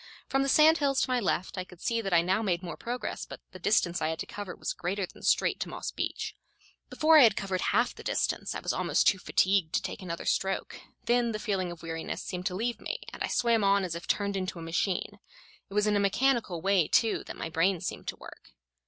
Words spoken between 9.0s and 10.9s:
too fatigued to take another stroke;